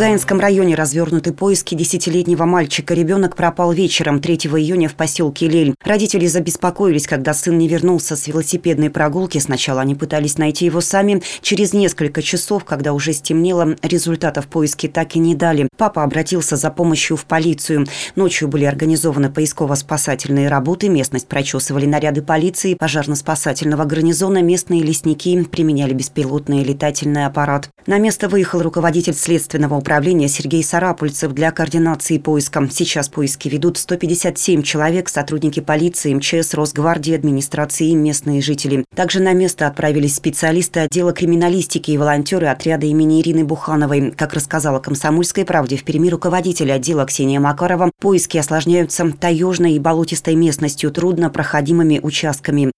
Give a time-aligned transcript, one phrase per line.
[0.00, 2.94] Гаинском районе развернуты поиски десятилетнего мальчика.
[2.94, 5.74] Ребенок пропал вечером 3 июня в поселке Лель.
[5.84, 9.36] Родители забеспокоились, когда сын не вернулся с велосипедной прогулки.
[9.36, 11.22] Сначала они пытались найти его сами.
[11.42, 15.68] Через несколько часов, когда уже стемнело, результатов поиски так и не дали.
[15.76, 17.86] Папа обратился за помощью в полицию.
[18.16, 20.88] Ночью были организованы поисково-спасательные работы.
[20.88, 24.40] Местность прочесывали наряды полиции, пожарно-спасательного гарнизона.
[24.40, 27.68] Местные лесники применяли беспилотный летательный аппарат.
[27.86, 29.89] На место выехал руководитель следственного управления
[30.28, 32.66] Сергей Сарапульцев для координации поиска.
[32.70, 38.84] Сейчас поиски ведут 157 человек, сотрудники полиции, МЧС, Росгвардии, администрации и местные жители.
[38.94, 44.12] Также на место отправились специалисты отдела криминалистики и волонтеры отряда имени Ирины Бухановой.
[44.12, 50.36] Как рассказала «Комсомольской правде» в Перми руководитель отдела Ксения Макарова, поиски осложняются таежной и болотистой
[50.36, 52.70] местностью, труднопроходимыми участками.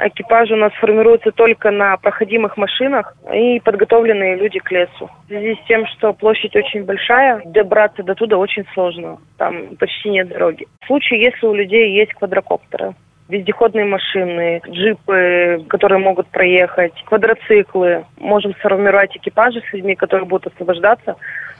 [0.00, 5.10] Экипаж у нас формируется только на проходимых машинах и подготовленные люди к лесу.
[5.24, 9.18] В связи с тем, что площадь очень большая, добраться до туда очень сложно.
[9.38, 10.66] Там почти нет дороги.
[10.82, 12.94] В случае, если у людей есть квадрокоптеры,
[13.28, 18.04] вездеходные машины, джипы, которые могут проехать, квадроциклы.
[18.18, 21.16] Можем сформировать экипажи с людьми, которые будут освобождаться,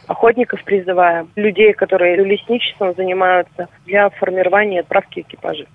[0.07, 5.67] охотников призывая, людей, которые лесничеством занимаются для формирования и отправки экипажей.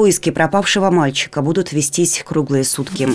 [0.00, 3.06] Поиски пропавшего мальчика будут вестись круглые сутки.